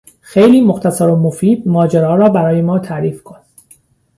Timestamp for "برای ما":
2.29-2.79